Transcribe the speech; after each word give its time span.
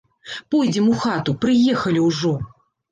Пойдзем 0.55 0.89
у 0.93 0.95
хату, 1.03 1.37
прыехалі 1.47 2.07
ўжо. 2.11 2.37